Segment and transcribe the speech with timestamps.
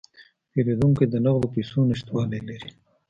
[0.51, 2.69] پیرودونکی د نغدو پیسو نشتوالی لري.